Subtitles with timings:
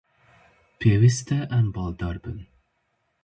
[0.79, 2.39] Pêwîst e em baldar bin.